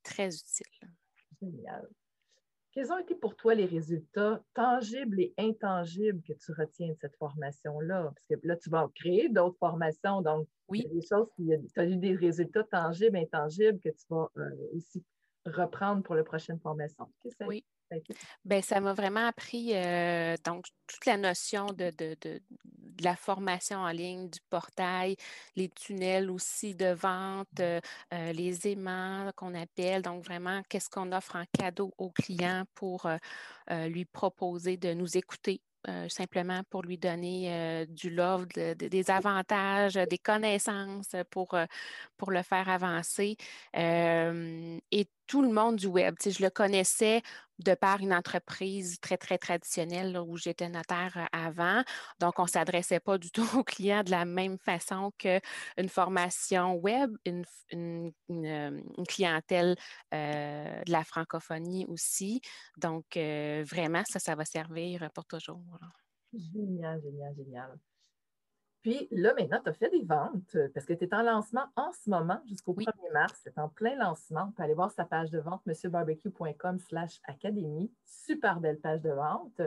très 0.04 0.28
utile. 0.28 0.90
Génial. 1.40 1.88
Quels 2.70 2.92
ont 2.92 2.98
été 2.98 3.16
pour 3.16 3.34
toi 3.34 3.56
les 3.56 3.66
résultats 3.66 4.40
tangibles 4.54 5.20
et 5.20 5.34
intangibles 5.36 6.22
que 6.22 6.32
tu 6.34 6.52
retiens 6.52 6.88
de 6.88 6.96
cette 7.00 7.16
formation-là? 7.16 8.12
Parce 8.14 8.26
que 8.26 8.46
là, 8.46 8.56
tu 8.56 8.70
vas 8.70 8.88
créer 8.94 9.28
d'autres 9.28 9.58
formations, 9.58 10.22
donc 10.22 10.46
oui. 10.68 10.84
il 10.84 10.84
y 10.84 10.90
a 10.90 11.00
des 11.00 11.06
choses 11.06 11.28
qui, 11.34 11.50
tu 11.74 11.80
as 11.80 11.84
eu 11.84 11.96
des 11.96 12.14
résultats 12.14 12.62
tangibles, 12.62 13.16
intangibles 13.16 13.80
que 13.80 13.88
tu 13.88 14.06
vas 14.08 14.30
euh, 14.38 14.50
aussi 14.72 15.04
reprendre 15.46 16.02
pour 16.02 16.14
la 16.14 16.24
prochaine 16.24 16.58
formation. 16.58 17.08
oui. 17.46 17.64
Ben, 18.44 18.62
ça 18.62 18.80
m'a 18.80 18.92
vraiment 18.92 19.26
appris 19.26 19.72
euh, 19.74 20.36
donc 20.44 20.66
toute 20.86 21.06
la 21.06 21.16
notion 21.16 21.66
de, 21.66 21.92
la 23.02 23.16
formation 23.16 23.78
en 23.78 23.90
ligne, 23.90 24.28
du 24.28 24.40
portail, 24.50 25.16
les 25.56 25.68
tunnels 25.68 26.30
aussi 26.30 26.74
de 26.74 26.92
vente, 26.92 27.48
euh, 27.60 27.80
euh, 28.12 28.32
les 28.32 28.68
aimants 28.68 29.30
qu'on 29.36 29.54
appelle. 29.54 30.02
Donc, 30.02 30.24
vraiment, 30.24 30.62
qu'est-ce 30.68 30.90
qu'on 30.90 31.12
offre 31.12 31.36
en 31.36 31.44
cadeau 31.58 31.92
au 31.98 32.10
client 32.10 32.64
pour 32.74 33.08
lui 33.70 34.04
proposer 34.04 34.76
de 34.76 34.92
nous 34.92 35.16
écouter 35.16 35.60
simplement 36.08 36.62
pour 36.70 36.82
lui 36.82 36.96
donner 36.96 37.86
du 37.88 38.10
love, 38.10 38.46
des 38.46 39.10
avantages, 39.10 39.94
des 39.94 40.18
connaissances 40.18 41.16
pour, 41.30 41.56
pour 42.16 42.30
le 42.30 42.42
faire 42.42 42.68
avancer. 42.68 43.36
et 43.74 45.06
tout 45.32 45.40
le 45.40 45.50
monde 45.50 45.76
du 45.76 45.86
web. 45.86 46.14
je 46.22 46.42
le 46.42 46.50
connaissais 46.50 47.22
de 47.58 47.72
par 47.72 48.00
une 48.00 48.12
entreprise 48.12 49.00
très, 49.00 49.16
très 49.16 49.38
traditionnelle 49.38 50.18
où 50.18 50.36
j'étais 50.36 50.68
notaire 50.68 51.16
euh, 51.16 51.24
avant. 51.32 51.82
Donc, 52.20 52.38
on 52.38 52.42
ne 52.42 52.48
s'adressait 52.48 53.00
pas 53.00 53.16
du 53.16 53.30
tout 53.32 53.48
aux 53.56 53.64
clients 53.64 54.02
de 54.02 54.10
la 54.10 54.26
même 54.26 54.58
façon 54.58 55.10
qu'une 55.16 55.88
formation 55.88 56.74
web, 56.74 57.16
une, 57.24 57.44
euh, 58.30 58.82
clientèle 59.08 59.74
euh, 60.12 60.82
de 60.84 60.92
la 60.92 61.02
francophonie 61.02 61.86
aussi. 61.88 62.42
Donc, 62.76 63.16
vraiment, 63.16 64.02
ça, 64.04 64.18
ça 64.18 64.34
va 64.34 64.44
servir 64.44 65.08
pour 65.14 65.24
toujours. 65.24 65.78
Génial, 66.34 67.00
génial, 67.00 67.34
génial. 67.34 67.78
Puis 68.82 69.06
là, 69.12 69.32
maintenant, 69.34 69.60
tu 69.62 69.70
as 69.70 69.72
fait 69.74 69.90
des 69.90 70.02
ventes 70.02 70.56
parce 70.74 70.84
que 70.84 70.92
tu 70.92 71.04
es 71.04 71.14
en 71.14 71.22
lancement 71.22 71.66
en 71.76 71.92
ce 71.92 72.10
moment 72.10 72.40
jusqu'au 72.48 72.74
1er 72.74 73.12
mars. 73.12 73.40
C'est 73.44 73.56
en 73.58 73.68
plein 73.68 73.94
lancement. 73.94 74.48
Tu 74.48 74.54
peux 74.54 74.62
aller 74.64 74.74
voir 74.74 74.90
sa 74.90 75.04
page 75.04 75.30
de 75.30 75.38
vente, 75.38 75.64
monsieurbarbecue.com 75.66 76.78
slash 76.80 77.20
académie. 77.24 77.92
Super 78.04 78.58
belle 78.58 78.80
page 78.80 79.00
de 79.00 79.10
vente. 79.10 79.62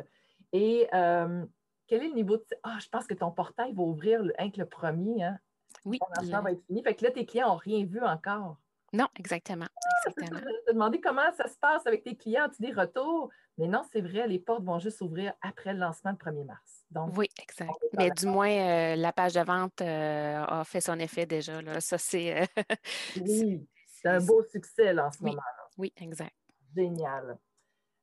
Et 0.51 0.87
euh, 0.93 1.45
quel 1.87 2.03
est 2.03 2.09
le 2.09 2.13
niveau 2.13 2.35
de... 2.35 2.45
Ah, 2.63 2.77
je 2.81 2.89
pense 2.89 3.07
que 3.07 3.13
ton 3.13 3.31
portail 3.31 3.73
va 3.73 3.83
ouvrir 3.83 4.21
avec 4.37 4.57
le 4.57 4.65
premier. 4.65 5.23
Hein? 5.23 5.39
Oui. 5.85 5.97
Ton 5.99 6.07
lancement 6.21 6.41
va 6.41 6.51
être 6.51 6.65
fini. 6.65 6.83
Fait 6.83 6.95
que 6.95 7.05
là, 7.05 7.11
tes 7.11 7.25
clients 7.25 7.47
n'ont 7.47 7.55
rien 7.55 7.85
vu 7.85 8.01
encore. 8.01 8.57
Non, 8.93 9.07
exactement. 9.15 9.67
exactement. 10.05 10.39
Je 10.39 10.65
te 10.67 10.73
demander 10.73 11.01
comment 11.01 11.31
ça 11.35 11.47
se 11.47 11.57
passe 11.57 11.85
avec 11.85 12.03
tes 12.03 12.15
clients. 12.15 12.47
Tu 12.49 12.63
dis 12.63 12.73
retour. 12.73 13.29
Mais 13.57 13.67
non, 13.67 13.83
c'est 13.91 14.01
vrai, 14.01 14.27
les 14.27 14.39
portes 14.39 14.63
vont 14.63 14.79
juste 14.79 14.97
s'ouvrir 14.97 15.33
après 15.41 15.73
le 15.73 15.79
lancement 15.79 16.11
le 16.11 16.17
1er 16.17 16.45
mars. 16.45 16.85
Donc, 16.91 17.17
oui, 17.17 17.27
exact. 17.41 17.71
Mais 17.97 18.09
du 18.11 18.25
moins, 18.27 18.49
euh, 18.49 18.95
la 18.95 19.13
page 19.13 19.33
de 19.33 19.41
vente 19.41 19.81
euh, 19.81 20.43
a 20.45 20.63
fait 20.65 20.81
son 20.81 20.99
effet 20.99 21.25
déjà. 21.25 21.61
Là. 21.61 21.79
Ça, 21.79 21.97
c'est. 21.97 22.41
Euh, 22.41 22.45
oui, 23.21 23.65
c'est 23.87 24.09
un 24.09 24.19
beau 24.19 24.43
succès 24.43 24.93
là, 24.93 25.07
en 25.07 25.11
ce 25.11 25.23
moment. 25.23 25.35
-là. 25.35 25.69
Oui, 25.77 25.93
exact. 25.97 26.35
Génial. 26.75 27.37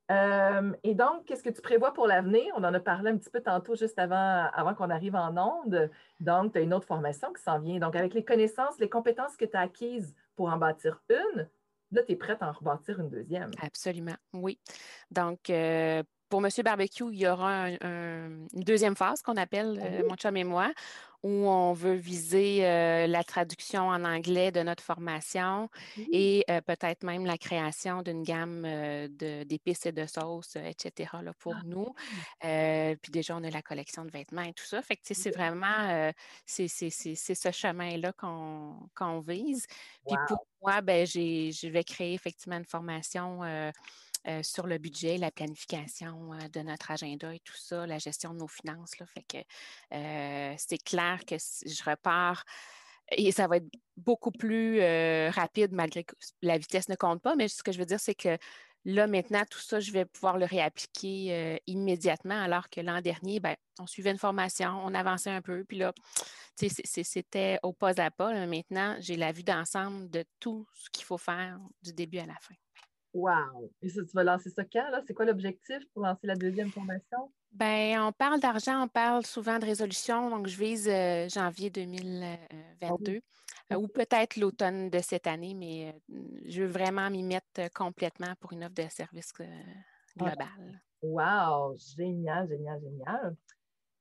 Et 0.09 0.95
donc, 0.95 1.25
qu'est-ce 1.25 1.43
que 1.43 1.49
tu 1.49 1.61
prévois 1.61 1.93
pour 1.93 2.07
l'avenir? 2.07 2.45
On 2.55 2.63
en 2.63 2.73
a 2.73 2.79
parlé 2.79 3.11
un 3.11 3.17
petit 3.17 3.29
peu 3.29 3.41
tantôt, 3.41 3.75
juste 3.75 3.97
avant, 3.97 4.49
avant 4.53 4.73
qu'on 4.75 4.89
arrive 4.89 5.15
en 5.15 5.35
onde. 5.37 5.89
Donc, 6.19 6.53
tu 6.53 6.59
as 6.59 6.61
une 6.61 6.73
autre 6.73 6.87
formation 6.87 7.31
qui 7.33 7.41
s'en 7.41 7.59
vient. 7.59 7.79
Donc, 7.79 7.95
avec 7.95 8.13
les 8.13 8.23
connaissances, 8.23 8.77
les 8.79 8.89
compétences 8.89 9.35
que 9.37 9.45
tu 9.45 9.55
as 9.55 9.61
acquises 9.61 10.13
pour 10.35 10.49
en 10.49 10.57
bâtir 10.57 11.01
une, 11.09 11.47
là, 11.91 12.03
tu 12.03 12.11
es 12.11 12.15
prête 12.15 12.41
à 12.41 12.49
en 12.49 12.51
rebâtir 12.51 12.99
une 12.99 13.09
deuxième. 13.09 13.51
Absolument, 13.61 14.15
oui. 14.33 14.59
Donc, 15.11 15.49
euh, 15.49 16.03
pour 16.33 16.41
Monsieur 16.41 16.63
Barbecue, 16.63 17.03
il 17.11 17.19
y 17.19 17.27
aura 17.27 17.67
une 17.69 18.47
deuxième 18.55 18.95
phase 18.95 19.21
qu'on 19.21 19.37
appelle 19.37 19.79
euh, 19.79 20.01
Mon 20.09 20.15
chum 20.15 20.35
et 20.35 20.43
moi, 20.43 20.73
où 21.21 21.29
on 21.29 21.73
veut 21.73 21.93
viser 21.93 22.65
euh, 22.65 23.05
la 23.05 23.23
traduction 23.23 23.89
en 23.89 24.03
anglais 24.03 24.51
de 24.51 24.63
notre 24.63 24.81
formation 24.81 25.69
et 26.11 26.43
peut-être 26.65 27.03
même 27.03 27.27
la 27.27 27.37
création 27.37 28.01
d'une 28.01 28.23
gamme 28.23 28.63
d'épices 29.09 29.85
et 29.85 29.91
de 29.91 30.07
sauces, 30.07 30.55
etc. 30.55 31.11
Là, 31.21 31.33
pour 31.37 31.53
ah, 31.55 31.61
nous. 31.65 31.93
puis 32.39 33.11
déjà, 33.11 33.37
on 33.37 33.43
a 33.43 33.51
la 33.51 33.61
collection 33.61 34.03
de 34.03 34.09
vêtements 34.09 34.41
et 34.41 34.53
tout 34.53 34.65
ça. 34.65 34.81
Fait 34.81 34.95
que 34.95 35.01
c'est 35.03 35.29
vraiment 35.29 36.11
c'est 36.47 36.67
ce 36.67 37.51
chemin-là 37.51 38.11
qu'on 38.11 39.19
vise. 39.19 39.67
Puis 40.07 40.17
pour 40.27 40.47
moi, 40.63 40.81
ben, 40.81 41.05
je 41.05 41.67
vais 41.67 41.83
créer 41.83 42.15
effectivement 42.15 42.57
une 42.57 42.65
formation 42.65 43.41
euh, 44.27 44.41
sur 44.41 44.67
le 44.67 44.77
budget, 44.77 45.17
la 45.17 45.31
planification 45.31 46.33
euh, 46.33 46.47
de 46.47 46.61
notre 46.61 46.91
agenda 46.91 47.33
et 47.33 47.39
tout 47.39 47.57
ça, 47.57 47.85
la 47.85 47.97
gestion 47.97 48.33
de 48.33 48.39
nos 48.39 48.47
finances. 48.47 48.97
Là, 48.97 49.05
fait 49.05 49.23
que 49.23 49.37
euh, 49.93 50.55
c'est 50.57 50.81
clair 50.81 51.25
que 51.27 51.35
je 51.37 51.83
repars 51.89 52.45
et 53.11 53.33
ça 53.33 53.47
va 53.47 53.57
être 53.57 53.67
beaucoup 53.97 54.31
plus 54.31 54.79
rapide 55.29 55.73
malgré 55.73 56.05
que 56.05 56.15
la 56.41 56.57
vitesse 56.57 56.87
ne 56.87 56.95
compte 56.95 57.21
pas. 57.21 57.35
Mais 57.35 57.49
ce 57.49 57.61
que 57.61 57.73
je 57.73 57.77
veux 57.77 57.85
dire, 57.85 57.99
c'est 57.99 58.15
que 58.15 58.37
là, 58.85 59.07
maintenant, 59.07 59.43
tout 59.49 59.59
ça, 59.59 59.81
je 59.81 59.91
vais 59.91 60.05
pouvoir 60.05 60.37
le 60.37 60.45
réappliquer 60.45 61.59
immédiatement, 61.67 62.41
alors 62.41 62.69
que 62.69 62.79
l'an 62.79 63.01
dernier, 63.01 63.41
ben, 63.41 63.55
on 63.77 63.87
suivait 63.87 64.11
une 64.11 64.17
formation, 64.17 64.81
on 64.85 64.93
avançait 64.93 65.31
un 65.31 65.41
peu, 65.41 65.65
puis 65.65 65.77
là, 65.77 65.93
c'était 66.55 67.59
au 67.61 67.73
pas 67.73 68.01
à 68.01 68.09
pas. 68.09 68.47
Maintenant, 68.47 68.95
j'ai 68.99 69.17
la 69.17 69.33
vue 69.33 69.43
d'ensemble 69.43 70.09
de 70.09 70.23
tout 70.39 70.65
ce 70.73 70.89
qu'il 70.89 71.03
faut 71.03 71.17
faire 71.17 71.59
du 71.81 71.91
début 71.91 72.19
à 72.19 72.25
la 72.25 72.37
fin. 72.39 72.55
Wow! 73.13 73.71
Et 73.81 73.89
ça, 73.89 74.01
tu 74.03 74.11
vas 74.13 74.23
lancer 74.23 74.49
ça 74.49 74.63
quand? 74.65 74.89
C'est 75.05 75.13
quoi 75.13 75.25
l'objectif 75.25 75.79
pour 75.93 76.03
lancer 76.03 76.25
la 76.25 76.35
deuxième 76.35 76.71
formation? 76.71 77.31
Bien, 77.51 78.07
on 78.07 78.11
parle 78.11 78.39
d'argent, 78.39 78.83
on 78.83 78.87
parle 78.87 79.25
souvent 79.25 79.59
de 79.59 79.65
résolution. 79.65 80.31
Donc, 80.31 80.47
je 80.47 80.57
vise 80.57 80.89
euh, 80.89 81.29
janvier 81.29 81.69
2022 81.69 83.21
ah 83.69 83.75
euh, 83.75 83.77
ou 83.77 83.87
peut-être 83.87 84.37
l'automne 84.37 84.89
de 84.89 84.99
cette 84.99 85.27
année, 85.27 85.53
mais 85.53 85.93
euh, 85.93 86.15
je 86.47 86.63
veux 86.63 86.67
vraiment 86.67 87.11
m'y 87.11 87.21
mettre 87.21 87.71
complètement 87.75 88.33
pour 88.39 88.53
une 88.53 88.63
offre 88.63 88.73
de 88.73 88.89
service 88.89 89.31
ah. 89.39 89.43
globale. 90.17 90.81
Wow! 91.03 91.77
Génial, 91.95 92.47
génial, 92.47 92.81
génial. 92.81 93.35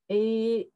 Et 0.09 0.71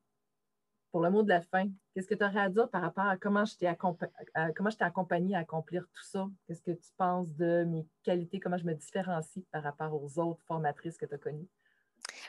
pour 0.96 1.02
le 1.02 1.10
mot 1.10 1.22
de 1.22 1.28
la 1.28 1.42
fin, 1.42 1.68
qu'est-ce 1.92 2.06
que 2.06 2.14
tu 2.14 2.24
aurais 2.24 2.40
à 2.40 2.48
dire 2.48 2.70
par 2.70 2.80
rapport 2.80 3.04
à 3.04 3.18
comment 3.18 3.44
je 3.44 3.54
t'ai 3.54 3.66
accompagné 3.66 5.36
à 5.36 5.40
accomplir 5.40 5.82
tout 5.92 6.02
ça? 6.02 6.26
Qu'est-ce 6.46 6.62
que 6.62 6.70
tu 6.70 6.90
penses 6.96 7.28
de 7.34 7.64
mes 7.64 7.86
qualités? 8.02 8.40
Comment 8.40 8.56
je 8.56 8.64
me 8.64 8.72
différencie 8.72 9.44
par 9.52 9.62
rapport 9.62 9.92
aux 9.92 10.18
autres 10.18 10.40
formatrices 10.46 10.96
que 10.96 11.04
tu 11.04 11.14
as 11.14 11.18
connues? 11.18 11.48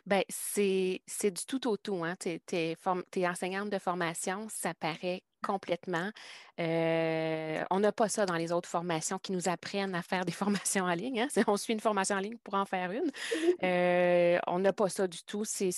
Bien, 0.05 0.21
c'est 0.27 1.31
du 1.31 1.45
tout 1.47 1.65
au 1.69 1.77
tout. 1.77 2.03
Hein. 2.03 2.15
Tu 2.19 2.41
es, 2.51 3.25
enseignante 3.25 3.69
de 3.69 3.79
formation, 3.79 4.47
ça 4.49 4.73
paraît 4.73 5.23
complètement. 5.41 6.11
Euh, 6.59 7.63
on 7.71 7.79
n'a 7.79 7.93
pas 7.93 8.09
ça 8.09 8.25
dans 8.25 8.35
les 8.35 8.51
autres 8.51 8.67
formations 8.67 9.17
qui 9.17 9.31
nous 9.31 9.47
apprennent 9.47 9.95
à 9.95 10.01
faire 10.01 10.25
des 10.25 10.31
formations 10.33 10.83
en 10.83 10.93
ligne. 10.93 11.21
Hein. 11.21 11.43
On 11.47 11.55
suit 11.55 11.71
une 11.71 11.79
formation 11.79 12.17
en 12.17 12.19
ligne 12.19 12.37
pour 12.43 12.55
en 12.55 12.65
faire 12.65 12.91
une. 12.91 13.11
Euh, 13.63 14.37
on 14.45 14.59
n'a 14.59 14.73
pas 14.73 14.89
ça 14.89 15.07
du 15.07 15.23
tout. 15.23 15.43
C'est 15.45 15.71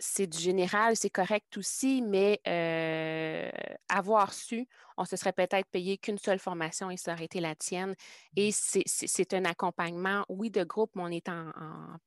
c'est 0.00 0.26
du 0.26 0.38
général, 0.38 0.96
c'est 0.96 1.10
correct 1.10 1.58
aussi, 1.58 2.00
mais 2.00 2.40
euh, 2.48 3.50
avoir 3.90 4.32
su, 4.32 4.66
on 4.96 5.04
se 5.04 5.14
serait 5.14 5.32
peut-être 5.32 5.68
payé 5.70 5.98
qu'une 5.98 6.18
seule 6.18 6.38
formation 6.38 6.90
et 6.90 6.96
ça 6.96 7.12
aurait 7.12 7.26
été 7.26 7.38
la 7.40 7.54
tienne. 7.54 7.94
Et 8.34 8.48
mmh. 8.48 8.82
c'est 8.86 9.34
un 9.34 9.44
accompagnement, 9.44 10.24
oui, 10.30 10.50
de 10.50 10.64
groupe, 10.64 10.90
mais 10.94 11.02
on 11.02 11.08
est 11.08 11.28
en, 11.28 11.52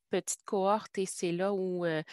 petite 0.10 0.44
cohorte 0.44 0.98
et 0.98 1.06
c'est 1.06 1.32
là 1.32 1.54
où 1.54 1.86
euh, 1.86 2.04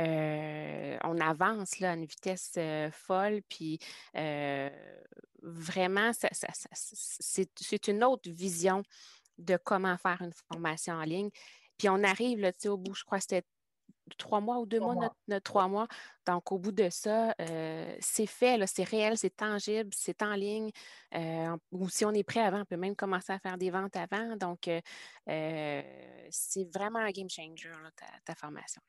euh, 0.00 0.98
on 1.04 1.18
avance 1.18 1.78
là, 1.78 1.92
à 1.92 1.94
une 1.94 2.06
vitesse 2.06 2.58
folle. 2.92 3.40
Puis 3.48 3.78
vraiment, 5.42 6.10
c'est 6.72 7.88
une 7.88 8.04
autre 8.04 8.30
vision 8.30 8.82
de 9.38 9.56
comment 9.56 9.96
faire 9.96 10.20
une 10.22 10.32
formation 10.52 10.94
en 10.94 11.02
ligne. 11.02 11.30
Puis 11.78 11.88
on 11.88 12.02
arrive 12.02 12.40
là, 12.40 12.52
au 12.66 12.76
bout, 12.76 12.94
je 12.94 13.04
crois 13.04 13.18
que 13.18 13.24
c'était 13.24 13.46
trois 14.16 14.40
mois 14.40 14.58
ou 14.58 14.66
deux 14.66 14.80
mois, 14.80 14.94
Notre, 15.28 15.44
trois 15.44 15.68
mois. 15.68 15.86
Donc, 16.26 16.52
au 16.52 16.58
bout 16.58 16.72
de 16.72 16.88
ça, 16.90 17.34
euh, 17.40 17.96
c'est 18.00 18.26
fait, 18.26 18.64
c'est 18.66 18.84
réel, 18.84 19.16
c'est 19.16 19.36
tangible, 19.36 19.90
c'est 19.92 20.22
en 20.22 20.34
ligne. 20.34 20.70
Euh, 21.14 21.56
ou 21.72 21.88
si 21.88 22.04
on 22.04 22.12
est 22.12 22.22
prêt 22.22 22.40
avant, 22.40 22.60
on 22.60 22.64
peut 22.64 22.76
même 22.76 22.96
commencer 22.96 23.32
à 23.32 23.38
faire 23.38 23.58
des 23.58 23.70
ventes 23.70 23.96
avant. 23.96 24.36
Donc, 24.36 24.68
euh, 24.68 25.82
c'est 26.30 26.72
vraiment 26.74 27.00
un 27.00 27.10
game 27.10 27.28
changer, 27.28 27.70
ta, 28.24 28.34
formation. 28.34 28.82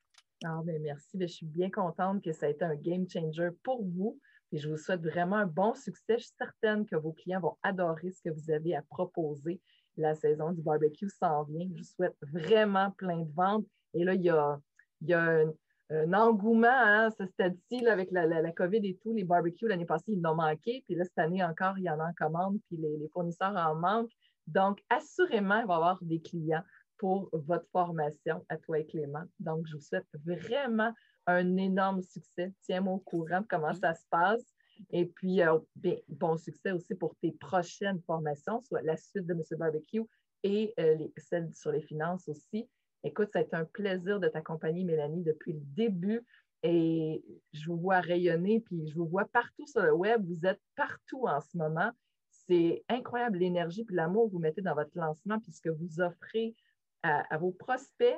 Ah, 0.44 0.60
ben 0.64 0.82
merci. 0.82 1.18
Ben, 1.18 1.28
je 1.28 1.34
suis 1.34 1.46
bien 1.46 1.70
contente 1.70 2.24
que 2.24 2.34
ça 2.34 2.48
ait 2.48 2.52
été 2.52 2.66
un 2.66 2.76
game 2.76 3.08
changer 3.10 3.50
pour 3.64 3.84
vous. 3.84 4.20
Et 4.52 4.58
je 4.58 4.70
vous 4.70 4.78
souhaite 4.78 5.02
vraiment 5.02 5.38
un 5.38 5.46
bon 5.46 5.74
succès. 5.74 6.18
Je 6.18 6.26
suis 6.26 6.36
certaine 6.38 6.86
que 6.86 6.96
vos 6.96 7.14
clients 7.14 7.40
vont 7.40 7.58
adorer 7.64 8.12
ce 8.12 8.22
que 8.22 8.30
vous 8.30 8.52
avez 8.52 8.76
à 8.76 8.82
proposer. 8.82 9.62
La 9.98 10.16
saison 10.16 10.52
du 10.52 10.62
barbecue 10.62 11.10
s'en 11.10 11.44
vient. 11.44 11.68
Je 11.72 11.78
vous 11.78 11.84
souhaite 11.84 12.16
vraiment 12.22 12.92
plein 12.92 13.20
de 13.20 13.32
ventes. 13.34 13.66
Et 13.94 14.04
là, 14.04 14.14
il 14.14 14.22
y 14.22 14.30
a 14.30 14.60
il 15.02 15.10
y 15.10 15.14
a 15.14 15.46
un, 15.90 16.14
engouement 16.14 16.70
à 16.70 17.06
hein, 17.06 17.10
ce 17.18 17.26
stade-ci 17.26 17.86
avec 17.86 18.12
la, 18.12 18.52
COVID 18.54 18.80
et 18.84 18.98
tout. 19.04 19.12
Les 19.12 19.26
barbecues, 19.26 19.68
l'année 19.68 19.86
passée, 19.86 20.14
ils 20.14 20.22
l'ont 20.22 20.36
manqué. 20.36 20.84
Puis 20.86 20.96
là, 20.96 21.04
cette 21.04 21.20
année 21.20 21.44
encore, 21.44 21.78
il 21.78 21.84
y 21.84 21.90
en 21.90 22.00
a 22.00 22.06
en 22.06 22.14
commande, 22.14 22.60
puis 22.68 22.78
les, 22.78 23.10
fournisseurs 23.10 23.56
en 23.58 23.76
manquent. 23.76 24.14
Donc, 24.48 24.82
assurément, 24.90 25.60
il 25.60 25.68
va 25.68 25.74
y 25.74 25.78
avoir 25.78 26.00
des 26.02 26.22
clients 26.22 26.64
pour 26.98 27.30
votre 27.34 27.68
formation 27.72 28.46
à 28.48 28.58
toi 28.58 28.80
et 28.80 28.86
Clément. 28.86 29.24
Donc, 29.40 29.66
je 29.68 29.76
vous 29.76 29.82
souhaite 29.82 30.08
vraiment 30.26 30.94
un 31.28 31.58
énorme 31.58 32.02
succès. 32.02 32.54
Tiens-moi 32.62 32.94
au 32.94 33.00
courant 33.00 33.42
de 33.42 33.48
comment 33.48 33.74
ça 33.74 33.94
se 33.94 34.06
passe. 34.10 34.46
Et 34.90 35.06
puis, 35.06 35.42
euh, 35.42 35.60
bon 36.08 36.38
succès 36.38 36.72
aussi 36.72 36.96
pour 36.96 37.16
tes 37.18 37.32
prochaines 37.34 38.02
formations, 38.02 38.62
soit 38.62 38.82
la 38.82 38.98
suite 38.98 39.26
de 39.26 39.34
M. 39.34 39.42
Barbecue 39.58 40.04
et 40.44 40.74
euh, 40.80 40.96
les, 40.96 41.14
celle 41.18 41.54
sur 41.54 41.72
les 41.72 41.82
finances 41.82 42.28
aussi. 42.28 42.68
Écoute, 43.04 43.30
ça 43.34 43.40
a 43.40 43.42
été 43.42 43.56
un 43.56 43.66
plaisir 43.66 44.20
de 44.20 44.28
t'accompagner, 44.28 44.84
Mélanie, 44.84 45.24
depuis 45.24 45.54
le 45.54 45.62
début. 45.62 46.24
Et 46.64 47.24
je 47.54 47.68
vous 47.68 47.78
vois 47.78 48.00
rayonner, 48.00 48.60
puis 48.60 48.88
je 48.88 48.96
vous 48.96 49.08
vois 49.08 49.26
partout 49.26 49.66
sur 49.66 49.82
le 49.82 49.94
web. 49.94 50.24
Vous 50.26 50.46
êtes 50.46 50.62
partout 50.76 51.28
en 51.28 51.42
ce 51.42 51.58
moment. 51.58 51.92
C'est 52.30 52.84
incroyable 52.88 53.40
l'énergie 53.40 53.82
et 53.82 53.94
l'amour 53.94 54.28
que 54.28 54.34
vous 54.34 54.40
mettez 54.40 54.62
dans 54.62 54.76
votre 54.76 54.96
lancement, 54.96 55.40
puis 55.40 55.52
ce 55.52 55.62
que 55.62 55.70
vous 55.70 56.02
offrez 56.02 56.56
à, 57.02 57.38
vos 57.38 57.52
prospects. 57.52 58.16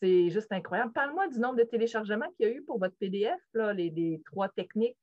C'est 0.00 0.30
juste 0.30 0.50
incroyable. 0.52 0.92
Parle-moi 0.92 1.28
du 1.28 1.38
nombre 1.38 1.56
de 1.56 1.64
téléchargements 1.64 2.30
qu'il 2.36 2.46
y 2.46 2.48
a 2.48 2.52
eu 2.52 2.62
pour 2.62 2.78
votre 2.78 2.96
PDF, 2.96 3.40
là, 3.52 3.72
les, 3.72 4.22
trois 4.24 4.48
techniques. 4.48 4.98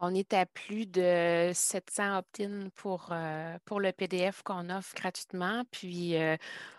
On 0.00 0.14
est 0.14 0.32
à 0.32 0.46
plus 0.46 0.86
de 0.86 1.50
700 1.52 2.18
opt-in 2.18 2.68
pour, 2.76 3.08
euh, 3.10 3.58
pour 3.64 3.80
le 3.80 3.92
PDF 3.92 4.42
qu'on 4.42 4.70
offre 4.70 4.94
gratuitement. 4.94 5.64
Puis, 5.70 6.16
euh, 6.16 6.36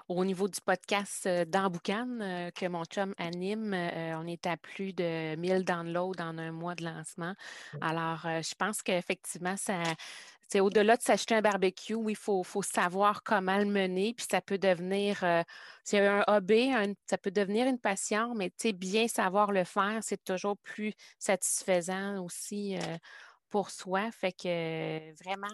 au 0.07 0.23
niveau 0.23 0.47
du 0.47 0.59
podcast 0.61 1.27
dans 1.47 1.69
Boucan 1.69 2.51
que 2.55 2.67
mon 2.67 2.83
chum 2.85 3.13
anime, 3.19 3.73
on 3.73 4.25
est 4.25 4.47
à 4.47 4.57
plus 4.57 4.91
de 4.93 5.35
1000 5.35 5.63
downloads 5.63 6.19
en 6.19 6.37
un 6.39 6.51
mois 6.51 6.73
de 6.73 6.83
lancement. 6.83 7.35
Alors, 7.79 8.21
je 8.23 8.55
pense 8.55 8.81
qu'effectivement, 8.81 9.55
ça, 9.55 9.83
c'est 10.49 10.59
au-delà 10.61 10.97
de 10.97 11.01
s'acheter 11.03 11.35
un 11.35 11.41
barbecue, 11.41 11.95
il 12.07 12.15
faut, 12.15 12.43
faut, 12.43 12.63
savoir 12.63 13.21
comment 13.23 13.57
le 13.59 13.65
mener, 13.65 14.15
puis 14.15 14.25
ça 14.29 14.41
peut 14.41 14.57
devenir, 14.57 15.23
euh, 15.23 15.43
c'est 15.83 16.05
un 16.05 16.23
hobby, 16.27 16.71
ça 17.05 17.19
peut 17.19 17.29
devenir 17.29 17.67
une 17.67 17.77
passion, 17.77 18.33
mais 18.33 18.51
bien 18.73 19.07
savoir 19.07 19.51
le 19.51 19.63
faire, 19.63 19.99
c'est 20.01 20.23
toujours 20.23 20.57
plus 20.57 20.93
satisfaisant 21.19 22.23
aussi 22.23 22.77
euh, 22.77 22.97
pour 23.49 23.69
soi. 23.69 24.09
Fait 24.11 24.31
que 24.31 25.13
vraiment, 25.23 25.47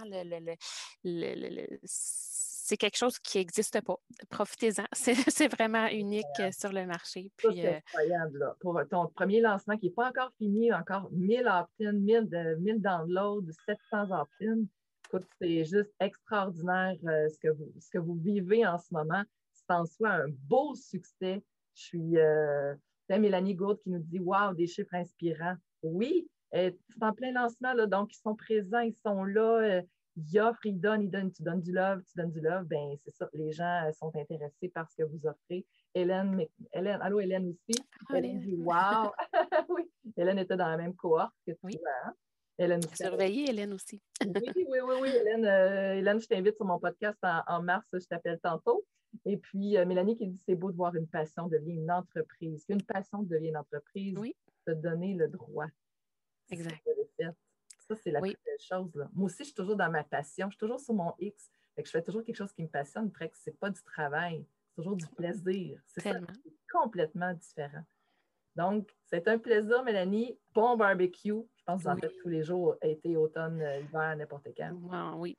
c'est 2.66 2.78
quelque 2.78 2.98
chose 2.98 3.20
qui 3.20 3.38
n'existe 3.38 3.82
pas. 3.82 3.98
Profitez-en. 4.30 4.86
C'est 4.94 5.54
vraiment 5.54 5.88
unique 5.88 6.26
euh, 6.40 6.50
sur 6.52 6.72
le 6.72 6.88
marché. 6.88 7.30
c'est 7.38 7.76
incroyable. 7.76 8.56
Pour 8.60 8.82
ton 8.90 9.08
premier 9.08 9.40
lancement 9.40 9.78
qui 9.78 9.88
n'est 9.88 9.94
pas 9.94 10.10
encore 10.10 10.32
fini, 10.40 10.74
encore 10.74 11.10
1000 11.12 11.48
opt-in, 11.48 11.92
1000, 11.92 12.58
1000 12.60 12.82
downloads, 12.82 13.52
700 13.68 14.12
c'est 15.40 15.66
juste 15.66 15.92
extraordinaire 16.00 16.96
euh, 17.06 17.30
ce, 17.30 17.38
que 17.40 17.50
vous, 17.50 17.72
ce 17.80 17.90
que 17.90 17.98
vous 17.98 18.16
vivez 18.16 18.66
en 18.66 18.78
ce 18.78 18.94
moment. 18.94 19.24
C'est 19.54 19.74
en 19.74 19.86
soi 19.86 20.10
un 20.10 20.28
beau 20.48 20.76
succès. 20.76 21.44
Je 21.74 21.82
suis 21.82 22.18
euh, 22.18 22.76
Mélanie 23.10 23.56
Gourde 23.56 23.80
qui 23.82 23.90
nous 23.90 24.00
dit 24.00 24.20
Waouh, 24.20 24.56
des 24.56 24.68
chiffres 24.68 24.94
inspirants. 24.94 25.56
Oui, 25.84 26.28
c'est 26.52 26.76
en 27.02 27.14
plein 27.14 27.32
lancement, 27.32 27.74
là, 27.74 27.86
donc 27.86 28.14
ils 28.14 28.20
sont 28.20 28.36
présents, 28.36 28.80
ils 28.80 28.96
sont 29.06 29.24
là, 29.24 29.60
euh, 29.62 29.82
ils 30.16 30.40
offrent, 30.40 30.66
ils 30.66 30.80
donnent, 30.80 31.04
ils 31.04 31.12
donnent, 31.12 31.32
tu 31.32 31.44
donnes 31.44 31.62
du 31.62 31.74
love, 31.74 32.02
tu 32.04 32.18
donnes 32.18 32.32
du 32.32 32.40
love, 32.40 32.64
ben 32.64 32.96
c'est 33.04 33.12
ça, 33.12 33.30
les 33.34 33.52
gens 33.52 33.90
sont 34.00 34.12
intéressés 34.16 34.70
par 34.70 34.90
ce 34.90 34.96
que 34.96 35.04
vous 35.04 35.28
offrez. 35.28 35.66
Hélène, 35.94 36.46
Hélène 36.74 37.02
allô 37.02 37.20
Hélène 37.20 37.50
aussi. 37.50 37.82
Hélène 38.14 38.40
dit 38.40 38.56
Wow! 38.56 39.12
oui, 39.70 39.92
Hélène 40.16 40.40
était 40.40 40.56
dans 40.56 40.70
la 40.70 40.78
même 40.78 40.96
cohorte 40.96 41.34
que 41.46 41.52
toi. 41.52 41.60
Oui. 41.64 41.78
Hein? 42.06 42.14
Hélène 42.58 42.82
Surveiller 42.94 43.50
Hélène 43.50 43.74
aussi. 43.74 44.02
oui, 44.24 44.32
oui, 44.56 44.80
oui, 44.84 44.96
oui. 45.02 45.10
Hélène, 45.16 45.46
euh, 45.46 45.96
Hélène 45.96 46.20
je 46.20 46.28
t'invite 46.28 46.56
sur 46.56 46.66
mon 46.66 46.80
podcast 46.80 47.18
en, 47.22 47.62
mars, 47.62 47.86
je 47.94 48.06
t'appelle 48.06 48.40
tantôt. 48.40 48.86
Et 49.26 49.38
puis, 49.38 49.78
euh, 49.78 49.86
Mélanie 49.86 50.18
qui 50.18 50.28
dit 50.28 50.42
c'est 50.46 50.56
beau 50.56 50.72
de 50.72 50.76
voir 50.76 50.96
une 50.96 51.08
passion 51.08 51.48
devenir 51.48 51.82
une 51.82 51.92
entreprise. 51.92 52.66
Une 52.70 52.82
passion 52.82 53.24
devient 53.24 53.50
une 53.50 53.58
entreprise, 53.58 54.18
oui. 54.18 54.36
te 54.66 54.72
donner 54.72 55.14
le 55.14 55.28
droit. 55.28 55.68
Exact. 56.52 56.82
Ça, 57.88 57.96
c'est 57.96 58.12
la 58.12 58.20
belle 58.20 58.36
chose. 58.60 59.08
Moi 59.14 59.26
aussi, 59.26 59.40
je 59.40 59.44
suis 59.46 59.54
toujours 59.54 59.76
dans 59.76 59.92
ma 59.92 60.04
passion. 60.04 60.48
Je 60.48 60.54
suis 60.54 60.60
toujours 60.60 60.80
sur 60.80 60.96
mon 60.96 61.14
X. 61.20 61.52
Fait 61.76 61.84
que 61.84 61.88
je 61.88 61.92
fais 61.92 62.02
toujours 62.02 62.24
quelque 62.24 62.36
chose 62.36 62.52
qui 62.52 62.64
me 62.64 62.68
passionne. 62.68 63.12
Ce 63.20 63.28
c'est 63.34 63.60
pas 63.60 63.70
du 63.70 63.82
travail. 63.84 64.46
C'est 64.64 64.76
toujours 64.76 64.96
du 64.96 65.06
plaisir. 65.08 65.80
C'est 65.86 66.14
complètement 66.72 67.34
différent. 67.34 67.84
Donc, 68.56 68.96
c'est 69.06 69.28
un 69.28 69.38
plaisir, 69.38 69.84
Mélanie. 69.84 70.40
Bon 70.54 70.76
barbecue. 70.78 71.44
Je 71.68 71.72
pense 71.72 71.84
que 71.84 71.90
en 71.90 71.98
faites 71.98 72.18
tous 72.22 72.30
les 72.30 72.44
jours, 72.44 72.76
été, 72.80 73.18
automne, 73.18 73.60
euh, 73.60 73.80
hiver, 73.80 74.16
n'importe 74.16 74.50
quand. 74.56 74.70
oui, 75.18 75.36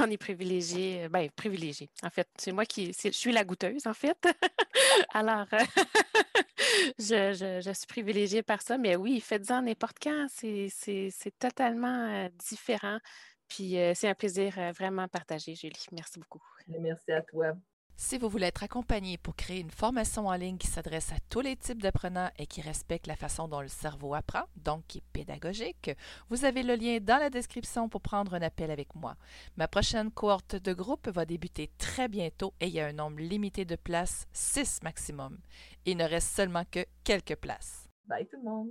on 0.00 0.10
est 0.10 0.16
privilégié. 0.16 1.04
Euh, 1.04 1.08
bien, 1.10 1.28
privilégié. 1.36 1.90
En 2.02 2.08
fait, 2.08 2.26
c'est 2.38 2.52
moi 2.52 2.64
qui. 2.64 2.86
Je 2.86 3.10
suis 3.10 3.32
la 3.32 3.44
goûteuse, 3.44 3.86
en 3.86 3.92
fait. 3.92 4.16
Alors, 5.12 5.46
euh, 5.52 5.58
je, 6.98 7.70
suis 7.74 7.86
privilégiée 7.86 8.42
par 8.42 8.62
ça. 8.62 8.78
Mais 8.78 8.96
oui, 8.96 9.20
faites-en 9.20 9.60
n'importe 9.60 9.98
quand. 10.02 10.26
C'est 10.30 11.38
totalement 11.38 12.30
différent. 12.48 12.98
Puis, 13.46 13.76
c'est 13.94 14.08
un 14.08 14.14
plaisir 14.14 14.54
vraiment 14.72 15.06
partagé, 15.06 15.54
Julie. 15.54 15.84
Merci 15.92 16.18
beaucoup. 16.18 16.42
Merci 16.66 17.12
à 17.12 17.20
toi. 17.20 17.52
Si 18.00 18.16
vous 18.16 18.28
voulez 18.28 18.46
être 18.46 18.62
accompagné 18.62 19.18
pour 19.18 19.34
créer 19.34 19.58
une 19.58 19.72
formation 19.72 20.28
en 20.28 20.34
ligne 20.34 20.56
qui 20.56 20.68
s'adresse 20.68 21.10
à 21.10 21.16
tous 21.28 21.40
les 21.40 21.56
types 21.56 21.82
d'apprenants 21.82 22.30
et 22.38 22.46
qui 22.46 22.60
respecte 22.60 23.08
la 23.08 23.16
façon 23.16 23.48
dont 23.48 23.60
le 23.60 23.66
cerveau 23.66 24.14
apprend, 24.14 24.44
donc 24.54 24.84
qui 24.86 24.98
est 24.98 25.04
pédagogique, 25.12 25.90
vous 26.30 26.44
avez 26.44 26.62
le 26.62 26.76
lien 26.76 27.00
dans 27.00 27.18
la 27.18 27.28
description 27.28 27.88
pour 27.88 28.00
prendre 28.00 28.34
un 28.34 28.42
appel 28.42 28.70
avec 28.70 28.94
moi. 28.94 29.16
Ma 29.56 29.66
prochaine 29.66 30.12
cohorte 30.12 30.54
de 30.54 30.72
groupe 30.72 31.08
va 31.08 31.24
débuter 31.24 31.72
très 31.76 32.06
bientôt 32.06 32.54
et 32.60 32.68
il 32.68 32.74
y 32.74 32.80
a 32.80 32.86
un 32.86 32.92
nombre 32.92 33.18
limité 33.18 33.64
de 33.64 33.74
places, 33.74 34.28
6 34.32 34.84
maximum. 34.84 35.36
Il 35.84 35.96
ne 35.96 36.04
reste 36.04 36.36
seulement 36.36 36.64
que 36.70 36.86
quelques 37.02 37.36
places. 37.36 37.88
Bye 38.06 38.28
tout 38.28 38.36
le 38.36 38.48
monde! 38.48 38.68